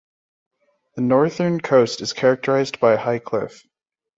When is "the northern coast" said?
0.95-2.01